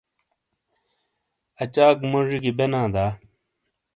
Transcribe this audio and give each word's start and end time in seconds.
اچاک 1.61 1.97
موڇی 2.11 2.37
گی 2.43 2.51
بینا 2.57 2.81
دا؟ 2.93 3.05